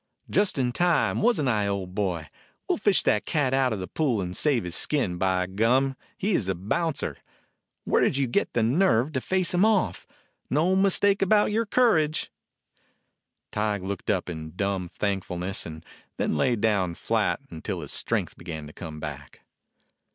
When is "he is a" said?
6.17-6.55